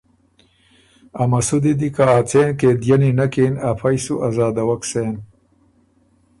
ا 1.21 1.23
مسُودی 1.31 1.73
دی 1.79 1.89
کی 1.95 2.03
ا 2.15 2.19
څېن 2.29 2.49
قېدينی 2.59 3.11
نک 3.17 3.33
اِن، 3.41 3.53
افئ 3.69 3.97
سُو 4.03 4.13
آزادَوَک 4.27 4.81
سېن۔ 4.89 5.15